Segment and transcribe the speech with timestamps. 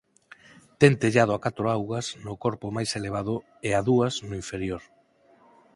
[0.79, 3.35] Ten tellado a catro augas no corpo máis elevado
[3.67, 4.83] e a dúas no inferior.